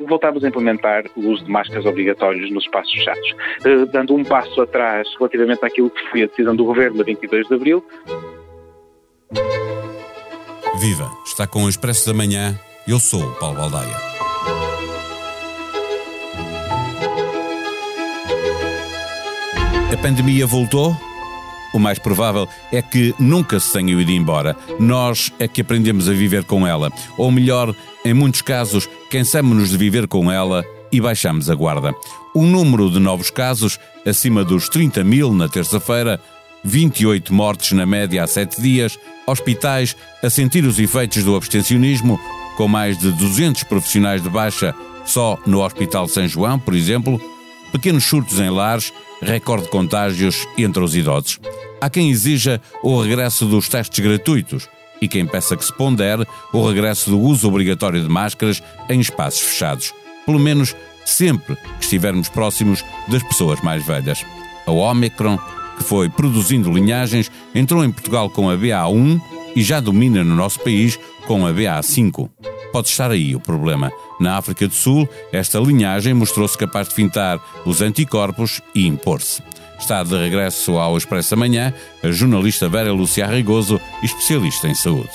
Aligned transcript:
voltámos 0.00 0.44
a 0.44 0.48
implementar 0.48 1.04
o 1.16 1.20
uso 1.28 1.44
de 1.44 1.50
máscaras 1.50 1.86
obrigatórios 1.86 2.50
nos 2.50 2.64
espaços 2.64 2.92
fechados, 2.92 3.34
eh, 3.64 3.86
dando 3.92 4.14
um 4.14 4.24
passo 4.24 4.60
atrás 4.60 5.08
relativamente 5.18 5.64
àquilo 5.64 5.90
que 5.90 6.10
foi 6.10 6.22
a 6.22 6.26
decisão 6.26 6.54
do 6.54 6.64
Governo 6.64 6.98
de 6.98 7.04
22 7.04 7.48
de 7.48 7.54
Abril. 7.54 7.84
Viva! 10.78 11.10
Está 11.24 11.46
com 11.46 11.64
o 11.64 11.68
Expresso 11.68 12.06
da 12.06 12.14
Manhã. 12.14 12.58
Eu 12.86 13.00
sou 13.00 13.22
o 13.22 13.34
Paulo 13.36 13.56
Baldaia. 13.56 13.96
A 19.92 19.96
pandemia 19.96 20.46
voltou? 20.46 20.94
O 21.72 21.78
mais 21.78 21.98
provável 21.98 22.48
é 22.72 22.80
que 22.80 23.14
nunca 23.18 23.58
se 23.58 23.72
tenha 23.72 23.92
ido 23.92 24.10
embora. 24.10 24.56
Nós 24.78 25.32
é 25.38 25.48
que 25.48 25.60
aprendemos 25.60 26.08
a 26.08 26.12
viver 26.12 26.44
com 26.44 26.66
ela. 26.66 26.90
Ou 27.18 27.30
melhor, 27.30 27.74
em 28.04 28.14
muitos 28.14 28.40
casos, 28.40 28.88
cansamos-nos 29.10 29.70
de 29.70 29.76
viver 29.76 30.06
com 30.06 30.30
ela 30.30 30.64
e 30.92 31.00
baixamos 31.00 31.50
a 31.50 31.54
guarda. 31.54 31.94
O 32.34 32.42
número 32.42 32.90
de 32.90 32.98
novos 32.98 33.30
casos, 33.30 33.78
acima 34.04 34.44
dos 34.44 34.68
30 34.68 35.02
mil 35.04 35.32
na 35.32 35.48
terça-feira, 35.48 36.20
28 36.64 37.32
mortes 37.32 37.72
na 37.72 37.86
média 37.86 38.22
há 38.22 38.26
7 38.26 38.60
dias, 38.60 38.98
hospitais 39.26 39.96
a 40.22 40.30
sentir 40.30 40.64
os 40.64 40.78
efeitos 40.78 41.22
do 41.22 41.36
abstencionismo, 41.36 42.18
com 42.56 42.68
mais 42.68 42.98
de 42.98 43.10
200 43.12 43.64
profissionais 43.64 44.22
de 44.22 44.28
baixa 44.28 44.74
só 45.04 45.38
no 45.46 45.64
Hospital 45.64 46.08
São 46.08 46.26
João, 46.26 46.58
por 46.58 46.74
exemplo, 46.74 47.20
pequenos 47.70 48.04
surtos 48.04 48.40
em 48.40 48.50
lares, 48.50 48.92
recorde 49.22 49.64
de 49.64 49.70
contágios 49.70 50.46
entre 50.58 50.82
os 50.82 50.94
idosos. 50.96 51.38
Há 51.80 51.88
quem 51.88 52.10
exija 52.10 52.60
o 52.82 53.00
regresso 53.00 53.46
dos 53.46 53.68
testes 53.68 54.00
gratuitos 54.00 54.68
e 55.00 55.08
quem 55.08 55.26
peça 55.26 55.56
que 55.56 55.64
se 55.64 55.72
pondere 55.72 56.26
o 56.52 56.66
regresso 56.66 57.10
do 57.10 57.20
uso 57.20 57.48
obrigatório 57.48 58.02
de 58.02 58.08
máscaras 58.08 58.62
em 58.88 59.00
espaços 59.00 59.40
fechados, 59.40 59.92
pelo 60.24 60.38
menos 60.38 60.74
sempre 61.04 61.56
que 61.56 61.84
estivermos 61.84 62.28
próximos 62.28 62.84
das 63.08 63.22
pessoas 63.22 63.60
mais 63.60 63.84
velhas. 63.86 64.24
A 64.66 64.72
Omicron, 64.72 65.38
que 65.78 65.84
foi 65.84 66.08
produzindo 66.08 66.72
linhagens, 66.72 67.30
entrou 67.54 67.84
em 67.84 67.92
Portugal 67.92 68.28
com 68.28 68.50
a 68.50 68.56
BA1 68.56 69.20
e 69.54 69.62
já 69.62 69.80
domina 69.80 70.24
no 70.24 70.34
nosso 70.34 70.60
país 70.60 70.98
com 71.26 71.46
a 71.46 71.52
BA5. 71.52 72.28
Pode 72.72 72.88
estar 72.88 73.10
aí 73.10 73.34
o 73.34 73.40
problema. 73.40 73.90
Na 74.20 74.36
África 74.36 74.66
do 74.66 74.74
Sul, 74.74 75.08
esta 75.32 75.58
linhagem 75.58 76.12
mostrou-se 76.14 76.58
capaz 76.58 76.88
de 76.88 76.94
fintar 76.94 77.40
os 77.64 77.80
anticorpos 77.80 78.60
e 78.74 78.86
impor-se. 78.86 79.42
Está 79.78 80.02
de 80.02 80.16
regresso 80.16 80.78
ao 80.78 80.96
Expresso 80.96 81.30
da 81.30 81.36
Manhã 81.36 81.72
a 82.02 82.10
jornalista 82.10 82.68
Vera 82.68 82.92
Lúcia 82.92 83.26
Arrigoso, 83.26 83.80
especialista 84.02 84.68
em 84.68 84.74
saúde. 84.74 85.10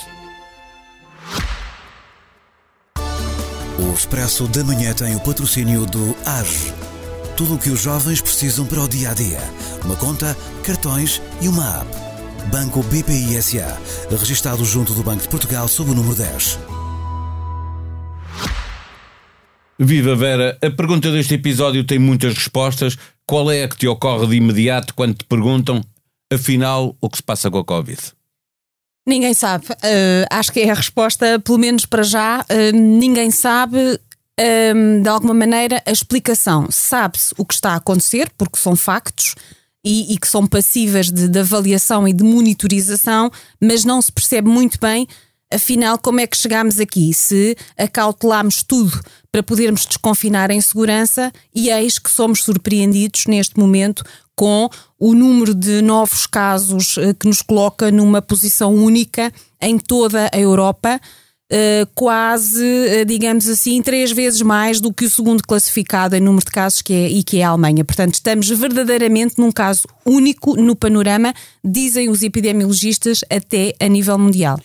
O 3.78 3.94
Expresso 3.94 4.46
da 4.48 4.64
Manhã 4.64 4.94
tem 4.94 5.14
o 5.16 5.20
patrocínio 5.20 5.84
do 5.86 6.16
AGE. 6.24 6.72
Tudo 7.36 7.54
o 7.54 7.58
que 7.58 7.70
os 7.70 7.80
jovens 7.80 8.20
precisam 8.20 8.64
para 8.66 8.80
o 8.80 8.88
dia 8.88 9.10
a 9.10 9.14
dia. 9.14 9.40
Uma 9.84 9.96
conta, 9.96 10.36
cartões 10.62 11.20
e 11.40 11.48
uma 11.48 11.80
app. 11.80 11.86
Banco 12.50 12.82
BPI 12.84 13.40
SA. 13.42 13.78
Registado 14.10 14.64
junto 14.64 14.94
do 14.94 15.02
Banco 15.02 15.22
de 15.22 15.28
Portugal 15.28 15.66
sob 15.68 15.90
o 15.90 15.94
número 15.94 16.14
10. 16.14 16.81
Viva 19.84 20.14
Vera, 20.14 20.56
a 20.62 20.70
pergunta 20.70 21.10
deste 21.10 21.34
episódio 21.34 21.82
tem 21.82 21.98
muitas 21.98 22.34
respostas. 22.34 22.96
Qual 23.26 23.50
é 23.50 23.64
a 23.64 23.68
que 23.68 23.76
te 23.76 23.88
ocorre 23.88 24.28
de 24.28 24.36
imediato 24.36 24.94
quando 24.94 25.16
te 25.16 25.24
perguntam, 25.24 25.82
afinal, 26.32 26.96
o 27.00 27.10
que 27.10 27.16
se 27.16 27.22
passa 27.22 27.50
com 27.50 27.58
a 27.58 27.64
Covid? 27.64 27.98
Ninguém 29.06 29.34
sabe. 29.34 29.66
Uh, 29.66 30.26
acho 30.30 30.52
que 30.52 30.60
é 30.60 30.70
a 30.70 30.74
resposta, 30.74 31.40
pelo 31.40 31.58
menos 31.58 31.84
para 31.84 32.04
já. 32.04 32.42
Uh, 32.42 32.76
ninguém 32.76 33.32
sabe, 33.32 33.76
uh, 33.78 35.02
de 35.02 35.08
alguma 35.08 35.34
maneira, 35.34 35.82
a 35.84 35.90
explicação. 35.90 36.68
Sabe-se 36.70 37.34
o 37.36 37.44
que 37.44 37.54
está 37.54 37.72
a 37.72 37.76
acontecer, 37.76 38.30
porque 38.38 38.58
são 38.58 38.76
factos 38.76 39.34
e, 39.84 40.14
e 40.14 40.18
que 40.18 40.28
são 40.28 40.46
passíveis 40.46 41.10
de, 41.10 41.26
de 41.28 41.38
avaliação 41.40 42.06
e 42.06 42.12
de 42.12 42.22
monitorização, 42.22 43.32
mas 43.60 43.84
não 43.84 44.00
se 44.00 44.12
percebe 44.12 44.48
muito 44.48 44.78
bem 44.80 45.08
afinal, 45.54 45.98
como 45.98 46.20
é 46.20 46.26
que 46.26 46.36
chegámos 46.36 46.80
aqui? 46.80 47.12
Se 47.14 47.56
acautelámos 47.76 48.62
tudo 48.62 49.00
para 49.30 49.42
podermos 49.42 49.86
desconfinar 49.86 50.50
em 50.50 50.60
segurança 50.60 51.32
e 51.54 51.70
eis 51.70 51.98
que 51.98 52.10
somos 52.10 52.42
surpreendidos 52.42 53.26
neste 53.26 53.58
momento 53.58 54.04
com 54.34 54.68
o 54.98 55.14
número 55.14 55.54
de 55.54 55.82
novos 55.82 56.26
casos 56.26 56.96
eh, 56.98 57.14
que 57.14 57.26
nos 57.26 57.42
coloca 57.42 57.90
numa 57.90 58.22
posição 58.22 58.74
única 58.74 59.32
em 59.60 59.78
toda 59.78 60.30
a 60.32 60.38
Europa. 60.38 61.00
Uh, 61.52 61.86
quase, 61.94 62.64
uh, 62.64 63.04
digamos 63.04 63.46
assim, 63.46 63.82
três 63.82 64.10
vezes 64.10 64.40
mais 64.40 64.80
do 64.80 64.90
que 64.90 65.04
o 65.04 65.10
segundo 65.10 65.42
classificado 65.42 66.16
em 66.16 66.20
número 66.20 66.46
de 66.46 66.50
casos 66.50 66.80
que 66.80 66.94
é, 66.94 67.08
e 67.10 67.22
que 67.22 67.40
é 67.40 67.44
a 67.44 67.50
Alemanha. 67.50 67.84
Portanto, 67.84 68.14
estamos 68.14 68.48
verdadeiramente 68.48 69.34
num 69.36 69.52
caso 69.52 69.86
único 70.06 70.56
no 70.56 70.74
panorama, 70.74 71.34
dizem 71.62 72.08
os 72.08 72.22
epidemiologistas, 72.22 73.20
até 73.28 73.74
a 73.78 73.86
nível 73.86 74.18
mundial. 74.18 74.58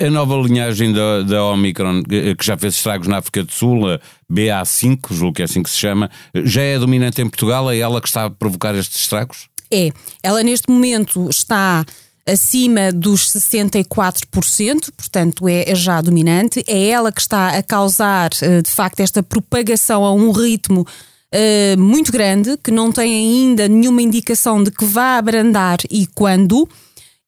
A 0.00 0.10
nova 0.10 0.34
linhagem 0.36 0.92
da, 0.92 1.22
da 1.22 1.44
Omicron, 1.44 2.02
que 2.02 2.44
já 2.44 2.58
fez 2.58 2.74
estragos 2.74 3.06
na 3.06 3.18
África 3.18 3.44
do 3.44 3.52
Sul, 3.52 3.88
a 3.88 4.00
BA5, 4.30 4.98
julgo 5.12 5.36
que 5.36 5.42
é 5.42 5.44
assim 5.44 5.62
que 5.62 5.70
se 5.70 5.78
chama, 5.78 6.10
já 6.34 6.62
é 6.62 6.76
dominante 6.76 7.22
em 7.22 7.28
Portugal? 7.28 7.70
É 7.70 7.78
ela 7.78 8.00
que 8.00 8.08
está 8.08 8.24
a 8.24 8.30
provocar 8.30 8.74
estes 8.74 9.00
estragos? 9.00 9.48
É. 9.72 9.90
Ela 10.22 10.42
neste 10.42 10.70
momento 10.70 11.28
está 11.30 11.84
acima 12.26 12.92
dos 12.92 13.28
64%, 13.28 14.90
portanto 14.96 15.48
é, 15.48 15.70
é 15.70 15.74
já 15.74 16.00
dominante. 16.00 16.62
É 16.66 16.88
ela 16.88 17.12
que 17.12 17.20
está 17.20 17.56
a 17.56 17.62
causar, 17.62 18.30
eh, 18.40 18.62
de 18.62 18.70
facto, 18.70 19.00
esta 19.00 19.22
propagação 19.22 20.04
a 20.04 20.12
um 20.12 20.30
ritmo 20.30 20.82
uh, 20.82 21.80
muito 21.80 22.12
grande, 22.12 22.56
que 22.56 22.70
não 22.70 22.92
tem 22.92 23.14
ainda 23.14 23.68
nenhuma 23.68 24.02
indicação 24.02 24.62
de 24.62 24.70
que 24.70 24.84
vá 24.84 25.18
abrandar 25.18 25.78
e 25.90 26.06
quando, 26.06 26.68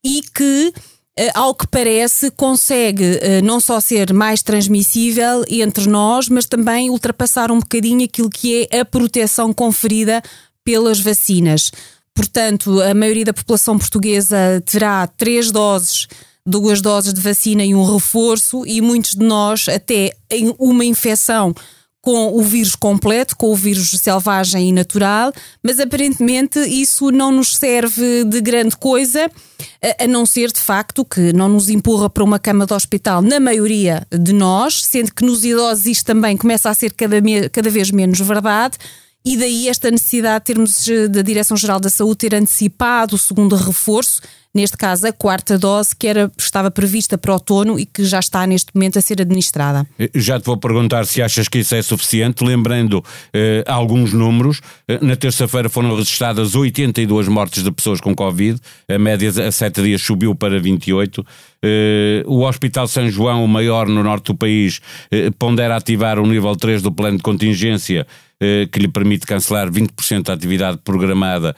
e 0.05 0.23
que. 0.35 0.73
Uh, 1.17 1.31
ao 1.33 1.55
que 1.55 1.65
parece, 1.69 2.29
consegue 2.33 3.21
não 3.45 3.61
só 3.61 3.79
ser 3.79 4.13
mais 4.13 4.43
transmissível 4.43 5.45
entre 5.49 5.87
nós, 5.87 6.29
mas 6.29 6.45
também 6.45 6.91
ultrapassar 6.91 7.53
um 7.53 7.61
bocadinho 7.61 8.05
aquilo 8.05 8.29
que 8.29 8.67
é 8.69 8.81
a 8.81 8.85
proteção 8.85 9.53
conferida 9.53 10.21
pelas 10.65 10.99
vacinas. 10.99 11.71
Portanto, 12.15 12.81
a 12.81 12.95
maioria 12.95 13.25
da 13.25 13.35
população 13.35 13.77
portuguesa 13.77 14.63
terá 14.65 15.07
três 15.07 15.51
doses, 15.51 16.07
duas 16.47 16.81
doses 16.81 17.13
de 17.13 17.21
vacina 17.21 17.65
e 17.65 17.75
um 17.75 17.85
reforço, 17.85 18.65
e 18.67 18.81
muitos 18.81 19.13
de 19.13 19.25
nós, 19.25 19.69
até 19.69 20.13
em 20.31 20.55
uma 20.59 20.85
infecção 20.85 21.55
com 22.05 22.39
o 22.39 22.43
vírus 22.43 22.77
completo, 22.77 23.35
com 23.35 23.51
o 23.51 23.57
vírus 23.57 23.89
selvagem 23.93 24.69
e 24.69 24.73
natural, 24.73 25.33
mas 25.63 25.81
aparentemente 25.81 26.59
isso 26.59 27.11
não 27.11 27.33
nos 27.33 27.57
serve 27.57 28.25
de 28.25 28.43
grande 28.43 28.77
coisa, 28.77 29.31
a 29.99 30.07
não 30.07 30.27
ser 30.27 30.53
de 30.53 30.61
facto 30.61 31.03
que 31.03 31.33
não 31.33 31.49
nos 31.49 31.71
empurra 31.71 32.11
para 32.11 32.23
uma 32.23 32.39
cama 32.39 32.67
de 32.67 32.75
hospital 32.75 33.23
na 33.23 33.41
maioria 33.41 34.07
de 34.13 34.35
nós, 34.35 34.85
sendo 34.85 35.15
que 35.15 35.25
nos 35.25 35.47
idosos 35.47 35.87
isto 35.87 36.05
também 36.05 36.37
começa 36.37 36.69
a 36.69 36.75
ser 36.75 36.93
cada, 36.93 37.17
cada 37.51 37.71
vez 37.71 37.91
menos 37.91 38.21
verdade. 38.21 38.77
E 39.27 39.39
daí 39.39 39.69
esta 39.69 39.91
necessidade 39.91 40.41
de 40.41 40.53
termos 40.53 40.87
eh, 40.87 41.09
da 41.09 41.23
Direção-Geral 41.23 41.81
da 41.81 41.89
Saúde 41.89 42.19
ter 42.19 42.35
antecipado 42.35 43.17
o 43.17 43.19
segundo 43.19 43.57
reforço, 43.57 44.21
neste 44.55 44.77
caso 44.77 45.07
a 45.07 45.13
quarta 45.15 45.59
dose, 45.59 45.97
que 45.97 46.07
era, 46.07 46.31
estava 46.37 46.71
prevista 46.71 47.17
para 47.17 47.33
outono 47.33 47.81
e 47.81 47.87
que 47.87 48.05
já 48.05 48.19
está 48.19 48.47
neste 48.47 48.67
momento 48.75 48.99
a 48.99 49.01
ser 49.01 49.23
administrada. 49.23 49.87
Eh, 49.99 50.11
já 50.15 50.39
te 50.39 50.45
vou 50.45 50.59
perguntar 50.59 51.07
se 51.07 51.23
achas 51.23 51.49
que 51.49 51.61
isso 51.61 51.75
é 51.75 51.81
suficiente, 51.81 52.45
lembrando 52.45 53.03
eh, 53.33 53.65
alguns 53.67 54.13
números. 54.13 54.61
Eh, 54.87 54.99
na 55.01 55.17
terça-feira 55.17 55.71
foram 55.71 55.97
registradas 55.97 56.55
82 56.55 57.27
mortes 57.27 57.65
de 57.65 57.73
pessoas 57.73 58.03
com 58.03 58.15
Covid, 58.15 58.61
a 58.87 58.99
média 58.99 59.31
a 59.49 59.51
7 59.51 59.83
dias 59.83 60.03
subiu 60.03 60.35
para 60.35 60.61
28. 60.61 61.23
Uh, 61.65 62.31
o 62.31 62.47
Hospital 62.47 62.87
São 62.87 63.09
João, 63.09 63.43
o 63.43 63.49
maior 63.49 63.89
no 63.89 64.03
norte 64.03 64.27
do 64.27 64.35
país, 64.35 64.83
uh, 65.11 65.33
pondera 65.39 65.75
ativar 65.75 66.19
o 66.19 66.27
nível 66.27 66.55
3 66.55 66.83
do 66.83 66.93
plano 66.93 67.17
de 67.17 67.23
contingência 67.23 68.07
que 68.71 68.79
lhe 68.79 68.89
permite 68.89 69.27
cancelar 69.27 69.71
20% 69.71 70.23
da 70.23 70.33
atividade 70.33 70.79
programada. 70.85 71.55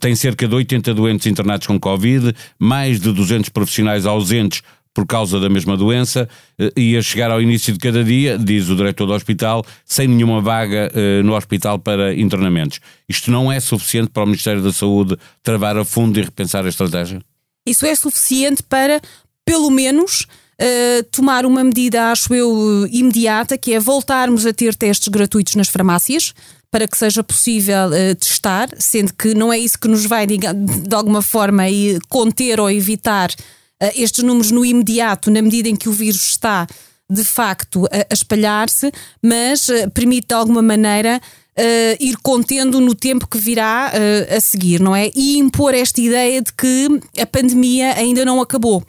tem 0.00 0.14
cerca 0.14 0.46
de 0.46 0.54
80 0.54 0.94
doentes 0.94 1.26
internados 1.26 1.66
com 1.66 1.78
Covid, 1.78 2.34
mais 2.58 3.00
de 3.00 3.12
200 3.12 3.48
profissionais 3.50 4.06
ausentes 4.06 4.62
por 4.92 5.06
causa 5.06 5.38
da 5.38 5.48
mesma 5.48 5.76
doença 5.76 6.28
e 6.76 6.96
a 6.96 7.02
chegar 7.02 7.30
ao 7.30 7.40
início 7.40 7.72
de 7.72 7.78
cada 7.78 8.02
dia, 8.02 8.36
diz 8.36 8.68
o 8.68 8.76
diretor 8.76 9.06
do 9.06 9.12
hospital, 9.12 9.64
sem 9.84 10.08
nenhuma 10.08 10.40
vaga 10.40 10.90
no 11.24 11.36
hospital 11.36 11.78
para 11.78 12.14
internamentos. 12.14 12.80
Isto 13.08 13.30
não 13.30 13.50
é 13.52 13.60
suficiente 13.60 14.10
para 14.10 14.24
o 14.24 14.26
Ministério 14.26 14.62
da 14.62 14.72
Saúde 14.72 15.16
travar 15.42 15.76
a 15.76 15.84
fundo 15.84 16.18
e 16.18 16.22
repensar 16.22 16.66
a 16.66 16.68
estratégia? 16.68 17.20
Isso 17.66 17.86
é 17.86 17.94
suficiente 17.94 18.62
para 18.62 19.00
pelo 19.44 19.70
menos 19.70 20.26
Uh, 20.60 21.02
tomar 21.10 21.46
uma 21.46 21.64
medida, 21.64 22.10
acho 22.10 22.34
eu, 22.34 22.86
imediata, 22.90 23.56
que 23.56 23.72
é 23.72 23.80
voltarmos 23.80 24.44
a 24.44 24.52
ter 24.52 24.74
testes 24.74 25.08
gratuitos 25.08 25.54
nas 25.54 25.68
farmácias 25.68 26.34
para 26.70 26.86
que 26.86 26.98
seja 26.98 27.24
possível 27.24 27.88
uh, 27.88 28.14
testar, 28.14 28.68
sendo 28.78 29.14
que 29.14 29.32
não 29.32 29.50
é 29.50 29.58
isso 29.58 29.78
que 29.78 29.88
nos 29.88 30.04
vai, 30.04 30.26
de, 30.26 30.36
alguma 30.94 31.22
forma, 31.22 31.62
conter 32.10 32.60
ou 32.60 32.70
evitar 32.70 33.30
uh, 33.30 33.90
estes 33.94 34.22
números 34.22 34.50
no 34.50 34.62
imediato, 34.62 35.30
na 35.30 35.40
medida 35.40 35.68
em 35.68 35.76
que 35.76 35.88
o 35.88 35.92
vírus 35.92 36.28
está 36.28 36.66
de 37.08 37.24
facto 37.24 37.86
a, 37.86 38.06
a 38.10 38.14
espalhar-se, 38.14 38.92
mas 39.22 39.66
uh, 39.68 39.90
permite 39.92 40.28
de 40.28 40.34
alguma 40.34 40.60
maneira 40.60 41.20
uh, 41.58 41.96
ir 41.98 42.16
contendo 42.22 42.80
no 42.80 42.94
tempo 42.94 43.26
que 43.26 43.38
virá 43.38 43.92
uh, 43.92 44.36
a 44.36 44.40
seguir, 44.40 44.80
não 44.80 44.94
é? 44.94 45.10
E 45.14 45.38
impor 45.38 45.74
esta 45.74 46.00
ideia 46.00 46.40
de 46.40 46.52
que 46.52 47.00
a 47.18 47.26
pandemia 47.26 47.94
ainda 47.94 48.24
não 48.24 48.40
acabou 48.40 48.84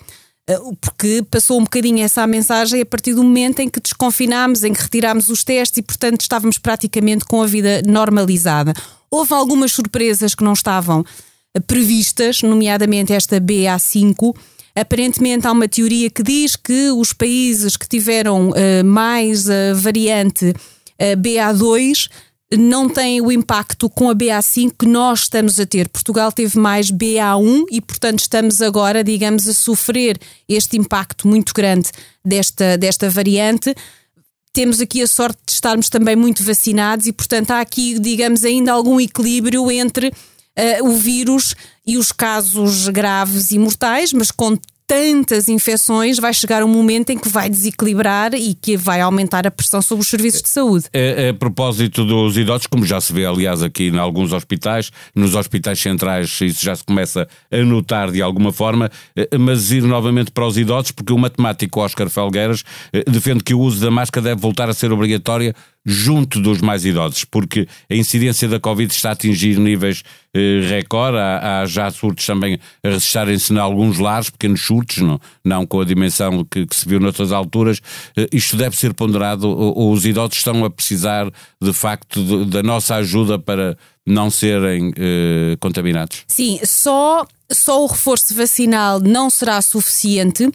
porque 0.79 1.23
passou 1.29 1.59
um 1.59 1.63
bocadinho 1.63 2.03
essa 2.03 2.25
mensagem 2.25 2.81
a 2.81 2.85
partir 2.85 3.13
do 3.13 3.23
momento 3.23 3.59
em 3.59 3.69
que 3.69 3.79
desconfinámos, 3.79 4.63
em 4.63 4.73
que 4.73 4.81
retirámos 4.81 5.29
os 5.29 5.43
testes 5.43 5.77
e, 5.77 5.81
portanto, 5.81 6.21
estávamos 6.21 6.57
praticamente 6.57 7.25
com 7.25 7.41
a 7.41 7.47
vida 7.47 7.81
normalizada. 7.85 8.73
Houve 9.09 9.33
algumas 9.33 9.71
surpresas 9.71 10.33
que 10.33 10.43
não 10.43 10.53
estavam 10.53 11.05
previstas, 11.67 12.41
nomeadamente 12.41 13.13
esta 13.13 13.39
BA5. 13.39 14.35
Aparentemente 14.75 15.47
há 15.47 15.51
uma 15.51 15.67
teoria 15.67 16.09
que 16.09 16.23
diz 16.23 16.55
que 16.55 16.91
os 16.91 17.11
países 17.11 17.75
que 17.75 17.87
tiveram 17.87 18.49
uh, 18.49 18.85
mais 18.85 19.49
a 19.49 19.73
variante 19.73 20.49
uh, 20.49 21.17
BA2 21.17 22.07
não 22.57 22.89
têm 22.89 23.21
o 23.21 23.31
impacto 23.31 23.89
com 23.89 24.09
a 24.09 24.15
BA5 24.15 24.73
que 24.79 24.85
nós 24.85 25.21
estamos 25.21 25.59
a 25.59 25.65
ter. 25.65 25.87
Portugal 25.87 26.31
teve 26.31 26.57
mais 26.59 26.91
BA1 26.91 27.65
e, 27.71 27.79
portanto, 27.79 28.19
estamos 28.19 28.61
agora, 28.61 29.03
digamos, 29.03 29.47
a 29.47 29.53
sofrer 29.53 30.19
este 30.49 30.77
impacto 30.77 31.27
muito 31.27 31.53
grande 31.53 31.89
desta, 32.23 32.77
desta 32.77 33.09
variante. 33.09 33.73
Temos 34.51 34.81
aqui 34.81 35.01
a 35.01 35.07
sorte 35.07 35.39
de 35.45 35.53
estarmos 35.53 35.89
também 35.89 36.15
muito 36.15 36.43
vacinados 36.43 37.07
e, 37.07 37.13
portanto, 37.13 37.51
há 37.51 37.61
aqui, 37.61 37.97
digamos, 37.97 38.43
ainda 38.43 38.73
algum 38.73 38.99
equilíbrio 38.99 39.71
entre 39.71 40.09
uh, 40.09 40.85
o 40.85 40.95
vírus 40.97 41.55
e 41.87 41.97
os 41.97 42.11
casos 42.11 42.89
graves 42.89 43.51
e 43.51 43.59
mortais, 43.59 44.11
mas 44.11 44.29
com 44.29 44.57
tantas 44.91 45.47
infecções, 45.47 46.19
vai 46.19 46.33
chegar 46.33 46.65
um 46.65 46.67
momento 46.67 47.11
em 47.11 47.17
que 47.17 47.29
vai 47.29 47.49
desequilibrar 47.49 48.33
e 48.33 48.53
que 48.53 48.75
vai 48.75 48.99
aumentar 48.99 49.47
a 49.47 49.51
pressão 49.51 49.81
sobre 49.81 50.01
os 50.01 50.09
serviços 50.09 50.41
de 50.41 50.49
saúde. 50.49 50.87
A, 50.93 51.29
a 51.29 51.33
propósito 51.33 52.03
dos 52.03 52.35
idosos, 52.35 52.67
como 52.67 52.85
já 52.85 52.99
se 52.99 53.13
vê, 53.13 53.25
aliás, 53.25 53.63
aqui 53.63 53.87
em 53.87 53.97
alguns 53.97 54.33
hospitais, 54.33 54.91
nos 55.15 55.33
hospitais 55.33 55.79
centrais, 55.79 56.41
isso 56.41 56.65
já 56.65 56.75
se 56.75 56.83
começa 56.83 57.25
a 57.49 57.57
notar 57.59 58.11
de 58.11 58.21
alguma 58.21 58.51
forma, 58.51 58.91
eh, 59.15 59.29
mas 59.39 59.71
ir 59.71 59.83
novamente 59.83 60.29
para 60.29 60.45
os 60.45 60.57
idosos, 60.57 60.91
porque 60.91 61.13
o 61.13 61.17
matemático 61.17 61.79
Oscar 61.79 62.09
Felgueiras 62.09 62.65
eh, 62.91 63.05
defende 63.09 63.45
que 63.45 63.53
o 63.53 63.61
uso 63.61 63.79
da 63.79 63.89
máscara 63.89 64.25
deve 64.25 64.41
voltar 64.41 64.69
a 64.69 64.73
ser 64.73 64.91
obrigatória 64.91 65.55
junto 65.85 66.39
dos 66.39 66.61
mais 66.61 66.85
idosos, 66.85 67.25
porque 67.25 67.67
a 67.89 67.95
incidência 67.95 68.47
da 68.47 68.59
Covid 68.59 68.91
está 68.93 69.09
a 69.09 69.11
atingir 69.13 69.57
níveis 69.57 70.03
eh, 70.33 70.61
recorde, 70.69 71.17
há, 71.17 71.61
há, 71.61 71.65
já 71.65 71.89
surtos 71.89 72.25
também 72.25 72.59
a 72.83 72.89
registrarem-se 72.89 73.51
em 73.51 73.57
alguns 73.57 73.97
lares, 73.97 74.29
pequenos 74.29 74.61
surtos, 74.61 74.97
não, 74.99 75.19
não 75.43 75.65
com 75.65 75.81
a 75.81 75.85
dimensão 75.85 76.45
que, 76.45 76.65
que 76.65 76.75
se 76.75 76.87
viu 76.87 76.99
noutras 76.99 77.31
alturas. 77.31 77.81
Eh, 78.15 78.27
isto 78.31 78.55
deve 78.55 78.75
ser 78.77 78.93
ponderado, 78.93 79.47
os 79.75 80.05
idosos 80.05 80.37
estão 80.37 80.63
a 80.63 80.69
precisar, 80.69 81.29
de 81.61 81.73
facto, 81.73 82.23
de, 82.23 82.45
da 82.45 82.61
nossa 82.61 82.95
ajuda 82.95 83.39
para 83.39 83.75
não 84.05 84.29
serem 84.29 84.93
eh, 84.95 85.57
contaminados? 85.59 86.23
Sim, 86.27 86.59
só, 86.63 87.25
só 87.51 87.83
o 87.83 87.87
reforço 87.87 88.35
vacinal 88.35 88.99
não 88.99 89.29
será 89.29 89.61
suficiente 89.61 90.49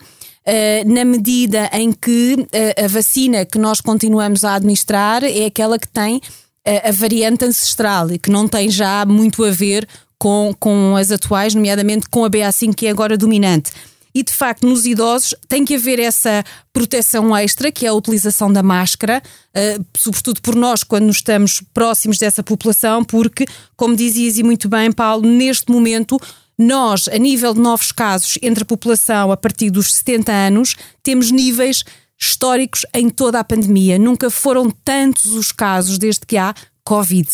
na 0.87 1.05
medida 1.05 1.69
em 1.73 1.93
que 1.93 2.47
eh, 2.53 2.85
a 2.85 2.87
vacina 2.87 3.45
que 3.45 3.59
nós 3.59 3.81
continuamos 3.81 4.45
a 4.45 4.55
administrar 4.55 5.25
é 5.25 5.47
aquela 5.47 5.79
que 5.79 5.89
tem 5.89 6.21
eh, 6.65 6.89
a 6.89 6.93
variante 6.93 7.45
ancestral 7.45 8.13
e 8.13 8.19
que 8.19 8.31
não 8.31 8.47
tem 8.47 8.71
já 8.71 9.05
muito 9.05 9.45
a 9.45 9.51
ver 9.51 9.89
com, 10.19 10.55
com 10.59 10.97
as 10.97 11.11
atuais, 11.11 11.55
nomeadamente 11.55 12.09
com 12.09 12.25
a 12.25 12.31
BA5 12.31 12.75
que 12.75 12.87
é 12.87 12.91
agora 12.91 13.17
dominante. 13.17 13.73
E 14.17 14.23
de 14.23 14.33
facto, 14.33 14.67
nos 14.67 14.87
idosos 14.87 15.35
tem 15.47 15.63
que 15.63 15.75
haver 15.75 15.99
essa 15.99 16.43
proteção 16.73 17.37
extra, 17.37 17.71
que 17.71 17.85
é 17.85 17.91
a 17.91 17.93
utilização 17.93 18.51
da 18.51 18.63
máscara, 18.63 19.23
uh, 19.55 19.85
sobretudo 19.95 20.41
por 20.41 20.55
nós, 20.55 20.83
quando 20.83 21.11
estamos 21.11 21.63
próximos 21.75 22.17
dessa 22.17 22.43
população, 22.43 23.05
porque, 23.05 23.45
como 23.77 23.95
dizias 23.95 24.39
e 24.39 24.43
muito 24.43 24.71
bem, 24.71 24.91
Paulo, 24.91 25.29
neste 25.29 25.71
momento 25.71 26.19
nós, 26.59 27.09
a 27.09 27.19
nível 27.19 27.53
de 27.53 27.61
novos 27.61 27.93
casos 27.93 28.39
entre 28.41 28.63
a 28.63 28.67
população 28.67 29.31
a 29.31 29.37
partir 29.37 29.71
dos 29.71 29.95
70 29.95 30.33
anos, 30.33 30.77
temos 31.03 31.31
níveis 31.31 31.85
históricos 32.19 32.87
em 32.95 33.11
toda 33.11 33.39
a 33.39 33.45
pandemia. 33.45 33.99
Nunca 33.99 34.31
foram 34.31 34.71
tantos 34.71 35.27
os 35.27 35.53
casos 35.53 35.99
desde 35.99 36.25
que 36.25 36.37
há 36.37 36.55
Covid. 36.83 37.29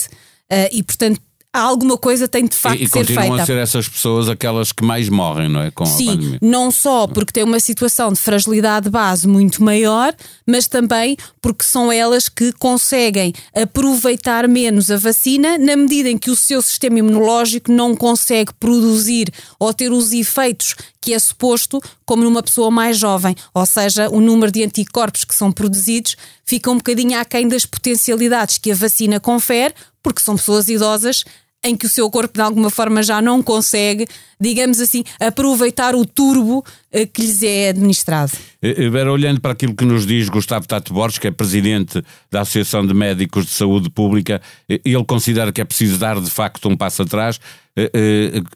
Uh, 0.50 0.68
e, 0.72 0.82
portanto, 0.82 1.20
alguma 1.60 1.98
coisa 1.98 2.26
tem 2.26 2.46
de 2.46 2.56
facto 2.56 2.80
e, 2.80 2.84
e 2.84 2.88
ser 2.88 3.04
feita. 3.04 3.12
E 3.12 3.16
continuam 3.16 3.40
a 3.42 3.46
ser 3.46 3.58
essas 3.58 3.88
pessoas 3.88 4.28
aquelas 4.28 4.72
que 4.72 4.82
mais 4.82 5.08
morrem, 5.08 5.48
não 5.48 5.60
é? 5.60 5.70
Com 5.70 5.84
Sim, 5.84 6.38
não 6.40 6.70
só 6.70 7.06
porque 7.06 7.32
têm 7.32 7.44
uma 7.44 7.60
situação 7.60 8.12
de 8.12 8.18
fragilidade 8.18 8.88
base 8.88 9.28
muito 9.28 9.62
maior, 9.62 10.14
mas 10.46 10.66
também 10.66 11.16
porque 11.42 11.64
são 11.64 11.92
elas 11.92 12.28
que 12.28 12.52
conseguem 12.52 13.34
aproveitar 13.54 14.48
menos 14.48 14.90
a 14.90 14.96
vacina 14.96 15.58
na 15.58 15.76
medida 15.76 16.08
em 16.08 16.16
que 16.16 16.30
o 16.30 16.36
seu 16.36 16.62
sistema 16.62 16.98
imunológico 16.98 17.70
não 17.70 17.94
consegue 17.94 18.52
produzir 18.58 19.28
ou 19.58 19.74
ter 19.74 19.92
os 19.92 20.12
efeitos 20.12 20.74
que 21.00 21.12
é 21.12 21.18
suposto 21.18 21.82
como 22.06 22.22
numa 22.22 22.42
pessoa 22.42 22.70
mais 22.70 22.96
jovem, 22.96 23.34
ou 23.52 23.66
seja, 23.66 24.08
o 24.08 24.20
número 24.20 24.52
de 24.52 24.62
anticorpos 24.62 25.24
que 25.24 25.34
são 25.34 25.50
produzidos 25.50 26.16
fica 26.44 26.70
um 26.70 26.76
bocadinho 26.76 27.18
aquém 27.18 27.48
das 27.48 27.66
potencialidades 27.66 28.58
que 28.58 28.70
a 28.70 28.74
vacina 28.74 29.18
confere, 29.18 29.74
porque 30.02 30.20
são 30.20 30.36
pessoas 30.36 30.68
idosas 30.68 31.24
em 31.64 31.76
que 31.76 31.86
o 31.86 31.88
seu 31.88 32.10
corpo 32.10 32.34
de 32.34 32.40
alguma 32.40 32.70
forma 32.70 33.02
já 33.02 33.22
não 33.22 33.42
consegue, 33.42 34.06
digamos 34.42 34.80
assim, 34.80 35.04
aproveitar 35.20 35.94
o 35.94 36.04
turbo 36.04 36.64
eh, 36.90 37.06
que 37.06 37.22
lhes 37.22 37.42
é 37.42 37.68
administrado. 37.70 38.32
Eh, 38.60 38.74
eh, 38.76 38.90
Vera, 38.90 39.10
olhando 39.10 39.40
para 39.40 39.52
aquilo 39.52 39.74
que 39.74 39.84
nos 39.84 40.04
diz 40.04 40.28
Gustavo 40.28 40.66
Tato 40.66 40.92
Borges, 40.92 41.18
que 41.18 41.28
é 41.28 41.30
presidente 41.30 42.02
da 42.30 42.40
Associação 42.40 42.84
de 42.84 42.92
Médicos 42.92 43.46
de 43.46 43.52
Saúde 43.52 43.88
Pública, 43.88 44.42
ele 44.68 45.04
considera 45.04 45.52
que 45.52 45.60
é 45.60 45.64
preciso 45.64 45.96
dar 45.96 46.20
de 46.20 46.28
facto 46.28 46.68
um 46.68 46.76
passo 46.76 47.02
atrás, 47.02 47.40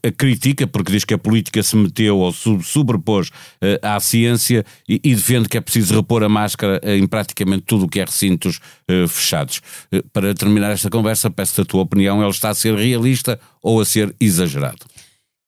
a 0.03 0.13
critica, 0.13 0.67
porque 0.67 0.93
diz 0.93 1.05
que 1.05 1.15
a 1.15 1.19
política 1.19 1.63
se 1.63 1.75
meteu 1.75 2.19
ou 2.19 2.33
sobrepôs 2.33 3.31
à 3.81 3.99
ciência 3.99 4.65
e 4.87 5.15
defende 5.15 5.49
que 5.49 5.57
é 5.57 5.61
preciso 5.61 5.95
repor 5.95 6.23
a 6.23 6.29
máscara 6.29 6.79
em 6.85 7.07
praticamente 7.07 7.63
tudo 7.63 7.87
o 7.87 7.89
que 7.89 8.01
é 8.01 8.05
recintos 8.05 8.61
fechados. 9.09 9.63
Para 10.13 10.35
terminar 10.35 10.71
esta 10.71 10.91
conversa, 10.91 11.31
peço-te 11.31 11.63
a 11.63 11.65
tua 11.65 11.83
opinião, 11.83 12.21
ele 12.21 12.31
está 12.31 12.51
a 12.51 12.55
ser 12.55 12.75
realista 12.75 13.41
ou 13.63 13.81
a 13.81 13.85
ser 13.87 14.15
exagerado? 14.21 14.85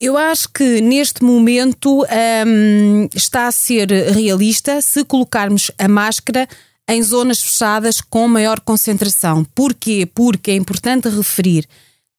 Eu 0.00 0.16
acho 0.16 0.48
que 0.50 0.80
neste 0.80 1.24
momento 1.24 2.04
hum, 2.46 3.08
está 3.14 3.48
a 3.48 3.52
ser 3.52 3.90
realista 3.90 4.80
se 4.80 5.04
colocarmos 5.04 5.70
a 5.76 5.88
máscara 5.88 6.48
em 6.88 7.02
zonas 7.02 7.42
fechadas 7.42 8.00
com 8.00 8.28
maior 8.28 8.60
concentração. 8.60 9.44
Porquê? 9.54 10.08
Porque 10.14 10.52
é 10.52 10.54
importante 10.54 11.08
referir 11.08 11.68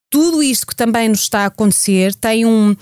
tudo 0.10 0.42
isto 0.42 0.66
que 0.68 0.76
também 0.76 1.08
nos 1.08 1.22
está 1.22 1.42
a 1.42 1.46
acontecer 1.46 2.16
tem 2.16 2.46
um, 2.46 2.76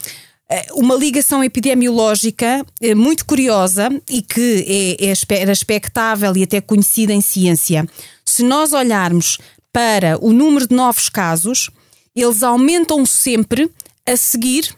eh, 0.49 0.67
uma 0.73 0.95
ligação 0.95 1.43
epidemiológica 1.43 2.65
eh, 2.81 2.95
muito 2.95 3.25
curiosa 3.25 3.89
e 4.09 4.21
que 4.21 4.97
é, 4.99 5.11
é, 5.11 5.41
era 5.41 5.51
expectável 5.51 6.35
e 6.37 6.43
até 6.43 6.61
conhecida 6.61 7.13
em 7.13 7.21
ciência. 7.21 7.85
Se 8.25 8.43
nós 8.43 8.71
olharmos 8.71 9.37
para 9.73 10.17
o 10.21 10.31
número 10.31 10.67
de 10.67 10.75
novos 10.75 11.09
casos, 11.09 11.69
eles 12.15 12.41
aumentam 12.41 13.05
sempre 13.05 13.69
a 14.05 14.15
seguir 14.15 14.73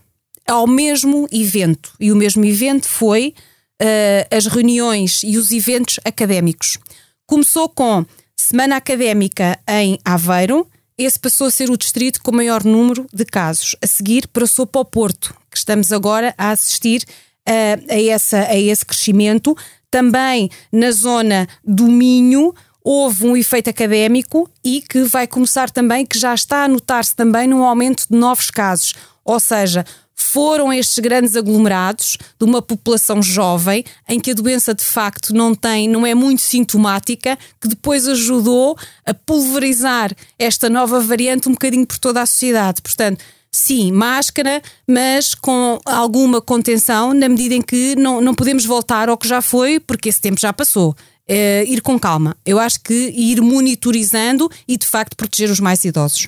ao 0.49 0.65
mesmo 0.67 1.27
evento. 1.31 1.93
E 1.99 2.11
o 2.11 2.15
mesmo 2.15 2.43
evento 2.43 2.87
foi 2.87 3.33
uh, 3.81 4.35
as 4.35 4.47
reuniões 4.47 5.21
e 5.23 5.37
os 5.37 5.51
eventos 5.51 5.99
académicos. 6.03 6.77
Começou 7.25 7.69
com 7.69 8.05
Semana 8.35 8.75
Académica 8.77 9.59
em 9.67 9.99
Aveiro, 10.03 10.67
esse 10.97 11.17
passou 11.17 11.47
a 11.47 11.51
ser 11.51 11.69
o 11.69 11.77
distrito 11.77 12.21
com 12.21 12.31
o 12.31 12.35
maior 12.35 12.63
número 12.63 13.07
de 13.13 13.23
casos. 13.23 13.75
A 13.81 13.87
seguir, 13.87 14.27
passou 14.27 14.67
para 14.67 14.81
o 14.81 14.85
Porto, 14.85 15.33
que 15.49 15.57
estamos 15.57 15.93
agora 15.93 16.33
a 16.37 16.49
assistir 16.51 17.03
uh, 17.47 17.85
a, 17.89 18.01
essa, 18.01 18.39
a 18.39 18.57
esse 18.57 18.85
crescimento. 18.85 19.55
Também 19.89 20.49
na 20.71 20.91
zona 20.91 21.47
do 21.63 21.87
Minho, 21.87 22.53
houve 22.83 23.25
um 23.25 23.37
efeito 23.37 23.69
académico 23.69 24.49
e 24.63 24.81
que 24.81 25.03
vai 25.03 25.25
começar 25.25 25.69
também, 25.69 26.05
que 26.05 26.19
já 26.19 26.33
está 26.33 26.63
a 26.63 26.67
notar-se 26.67 27.15
também 27.15 27.47
num 27.47 27.63
aumento 27.63 28.05
de 28.09 28.17
novos 28.17 28.51
casos. 28.51 28.93
Ou 29.23 29.39
seja, 29.39 29.85
foram 30.23 30.71
estes 30.71 30.99
grandes 30.99 31.35
aglomerados 31.35 32.17
de 32.39 32.45
uma 32.45 32.61
população 32.61 33.21
jovem 33.21 33.83
em 34.07 34.19
que 34.19 34.31
a 34.31 34.33
doença 34.33 34.73
de 34.73 34.83
facto 34.83 35.33
não 35.33 35.55
tem, 35.55 35.87
não 35.87 36.05
é 36.05 36.13
muito 36.13 36.41
sintomática, 36.41 37.37
que 37.59 37.67
depois 37.67 38.07
ajudou 38.07 38.77
a 39.05 39.13
pulverizar 39.13 40.11
esta 40.37 40.69
nova 40.69 40.99
variante 40.99 41.49
um 41.49 41.53
bocadinho 41.53 41.85
por 41.85 41.97
toda 41.97 42.21
a 42.21 42.25
sociedade. 42.25 42.81
Portanto, 42.81 43.23
sim, 43.51 43.91
máscara, 43.91 44.61
mas 44.87 45.33
com 45.33 45.79
alguma 45.85 46.41
contenção, 46.41 47.13
na 47.13 47.29
medida 47.29 47.55
em 47.55 47.61
que 47.61 47.95
não, 47.95 48.21
não 48.21 48.33
podemos 48.33 48.65
voltar 48.65 49.09
ao 49.09 49.17
que 49.17 49.27
já 49.27 49.41
foi, 49.41 49.79
porque 49.79 50.09
esse 50.09 50.21
tempo 50.21 50.39
já 50.39 50.53
passou. 50.53 50.95
É, 51.31 51.63
ir 51.65 51.81
com 51.81 51.99
calma. 51.99 52.35
Eu 52.43 52.57
acho 52.57 52.81
que 52.81 53.13
ir 53.15 53.39
monitorizando 53.39 54.49
e 54.67 54.75
de 54.75 54.87
facto 54.87 55.15
proteger 55.15 55.51
os 55.51 55.59
mais 55.59 55.85
idosos. 55.85 56.27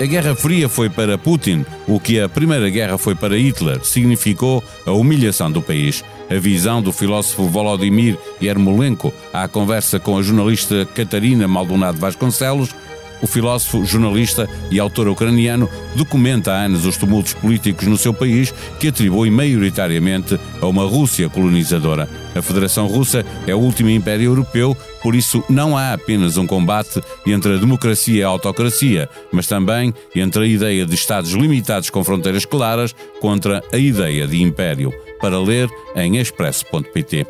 A 0.00 0.04
Guerra 0.04 0.32
Fria 0.36 0.68
foi 0.68 0.88
para 0.88 1.18
Putin 1.18 1.66
o 1.88 1.98
que 1.98 2.20
a 2.20 2.28
Primeira 2.28 2.70
Guerra 2.70 2.96
foi 2.96 3.16
para 3.16 3.36
Hitler, 3.36 3.84
significou 3.84 4.62
a 4.86 4.92
humilhação 4.92 5.50
do 5.50 5.60
país. 5.60 6.04
A 6.30 6.36
visão 6.36 6.80
do 6.80 6.92
filósofo 6.92 7.48
Volodymyr 7.48 8.16
Yermolenko 8.40 9.12
à 9.32 9.48
conversa 9.48 9.98
com 9.98 10.16
a 10.16 10.22
jornalista 10.22 10.86
Catarina 10.94 11.48
Maldonado 11.48 11.98
Vasconcelos 11.98 12.72
o 13.20 13.26
filósofo, 13.26 13.84
jornalista 13.84 14.48
e 14.70 14.78
autor 14.78 15.08
ucraniano 15.08 15.68
documenta 15.94 16.52
há 16.52 16.64
anos 16.64 16.84
os 16.84 16.96
tumultos 16.96 17.34
políticos 17.34 17.86
no 17.86 17.96
seu 17.96 18.14
país 18.14 18.52
que 18.78 18.88
atribui 18.88 19.30
maioritariamente 19.30 20.38
a 20.60 20.66
uma 20.66 20.84
Rússia 20.84 21.28
colonizadora. 21.28 22.08
A 22.34 22.42
Federação 22.42 22.86
Russa 22.86 23.24
é 23.46 23.54
o 23.54 23.58
último 23.58 23.90
império 23.90 24.26
europeu, 24.26 24.76
por 25.02 25.14
isso 25.14 25.42
não 25.48 25.76
há 25.76 25.92
apenas 25.92 26.36
um 26.36 26.46
combate 26.46 27.02
entre 27.26 27.54
a 27.54 27.58
democracia 27.58 28.20
e 28.20 28.22
a 28.22 28.28
autocracia, 28.28 29.08
mas 29.32 29.46
também 29.46 29.92
entre 30.14 30.44
a 30.44 30.46
ideia 30.46 30.86
de 30.86 30.94
Estados 30.94 31.32
limitados 31.32 31.90
com 31.90 32.04
fronteiras 32.04 32.44
claras 32.44 32.94
contra 33.20 33.62
a 33.72 33.78
ideia 33.78 34.26
de 34.26 34.40
império 34.42 34.92
para 35.20 35.40
ler 35.40 35.68
em 35.96 36.18
expresso.pt. 36.18 37.26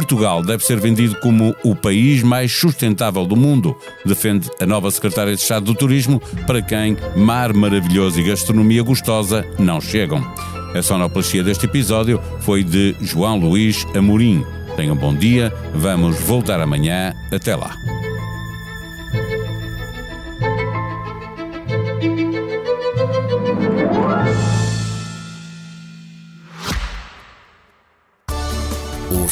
Portugal 0.00 0.42
deve 0.42 0.64
ser 0.64 0.80
vendido 0.80 1.14
como 1.16 1.54
o 1.62 1.76
país 1.76 2.22
mais 2.22 2.50
sustentável 2.50 3.26
do 3.26 3.36
mundo, 3.36 3.76
defende 4.02 4.48
a 4.58 4.64
nova 4.64 4.90
secretária 4.90 5.36
de 5.36 5.42
Estado 5.42 5.66
do 5.66 5.74
Turismo, 5.74 6.22
para 6.46 6.62
quem 6.62 6.96
mar 7.14 7.52
maravilhoso 7.52 8.18
e 8.18 8.24
gastronomia 8.24 8.82
gostosa 8.82 9.46
não 9.58 9.78
chegam. 9.78 10.26
A 10.74 10.80
sonoplastia 10.80 11.44
deste 11.44 11.66
episódio 11.66 12.18
foi 12.40 12.64
de 12.64 12.96
João 13.02 13.38
Luís 13.38 13.86
Amorim. 13.94 14.42
Tenham 14.74 14.94
um 14.94 14.98
bom 14.98 15.14
dia, 15.14 15.52
vamos 15.74 16.18
voltar 16.20 16.62
amanhã. 16.62 17.12
Até 17.30 17.54
lá. 17.54 17.70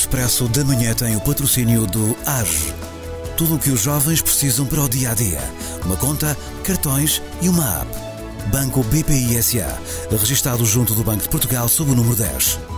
Expresso 0.08 0.48
da 0.48 0.64
Manhã 0.64 0.94
tem 0.94 1.14
o 1.16 1.20
patrocínio 1.20 1.86
do 1.86 2.16
AGE. 2.24 2.72
Tudo 3.36 3.56
o 3.56 3.58
que 3.58 3.68
os 3.68 3.82
jovens 3.82 4.22
precisam 4.22 4.64
para 4.64 4.80
o 4.80 4.88
dia 4.88 5.10
a 5.10 5.14
dia. 5.14 5.38
Uma 5.84 5.98
conta, 5.98 6.34
cartões 6.64 7.20
e 7.42 7.48
uma 7.50 7.82
app. 7.82 8.48
Banco 8.50 8.82
BPI 8.84 9.42
SA. 9.42 9.78
Registado 10.10 10.64
junto 10.64 10.94
do 10.94 11.04
Banco 11.04 11.24
de 11.24 11.28
Portugal 11.28 11.68
sob 11.68 11.90
o 11.90 11.94
número 11.94 12.16
10. 12.16 12.77